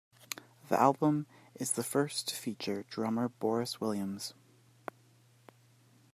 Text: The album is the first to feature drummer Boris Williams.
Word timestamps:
The 0.69 0.79
album 0.81 1.27
is 1.53 1.73
the 1.73 1.83
first 1.83 2.29
to 2.29 2.35
feature 2.35 2.85
drummer 2.89 3.29
Boris 3.29 3.79
Williams. 3.79 4.33